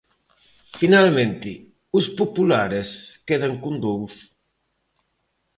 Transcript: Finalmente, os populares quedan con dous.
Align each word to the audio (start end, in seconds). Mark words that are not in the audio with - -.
Finalmente, 0.79 1.51
os 1.97 2.05
populares 2.19 2.89
quedan 3.27 3.53
con 3.63 3.75
dous. 3.85 4.13